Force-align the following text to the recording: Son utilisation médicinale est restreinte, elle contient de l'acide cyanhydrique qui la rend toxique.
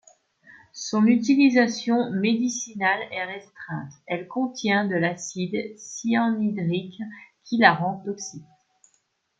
Son 0.73 1.05
utilisation 1.05 2.09
médicinale 2.09 3.01
est 3.11 3.23
restreinte, 3.23 3.91
elle 4.07 4.27
contient 4.27 4.85
de 4.87 4.95
l'acide 4.95 5.77
cyanhydrique 5.77 7.03
qui 7.43 7.57
la 7.59 7.75
rend 7.75 7.99
toxique. 8.03 8.41